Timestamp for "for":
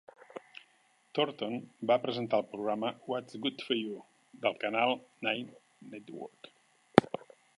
3.67-3.77